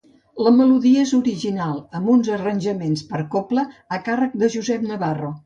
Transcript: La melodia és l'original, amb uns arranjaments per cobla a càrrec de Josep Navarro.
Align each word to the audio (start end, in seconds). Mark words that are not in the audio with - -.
La 0.45 0.51
melodia 0.53 1.03
és 1.07 1.11
l'original, 1.15 1.77
amb 1.99 2.13
uns 2.15 2.31
arranjaments 2.39 3.05
per 3.13 3.23
cobla 3.37 3.67
a 3.99 4.01
càrrec 4.09 4.37
de 4.45 4.53
Josep 4.57 4.91
Navarro. 4.91 5.33